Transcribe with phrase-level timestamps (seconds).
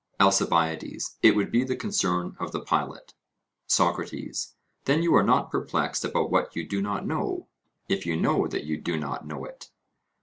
[0.19, 3.13] ALCIBIADES: It would be the concern of the pilot.
[3.67, 7.49] SOCRATES: Then you are not perplexed about what you do not know,
[7.87, 9.69] if you know that you do not know it?